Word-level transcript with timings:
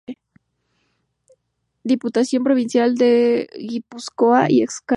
Diputación 1.83 2.43
provincial 2.43 2.95
de 2.95 3.47
Guipúzcoa 3.55 4.49
y 4.49 4.63
Excmo. 4.63 4.89